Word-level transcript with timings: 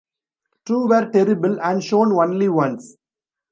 Two 0.65 0.87
were 0.87 1.11
terrible, 1.11 1.61
and 1.61 1.83
shown 1.83 2.11
only 2.13 2.49
once. 2.49 2.97